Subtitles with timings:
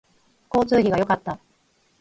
[0.51, 1.37] 交通費が良かった